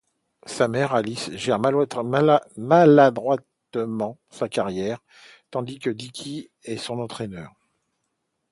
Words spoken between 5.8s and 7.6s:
Dickie est son entraineur.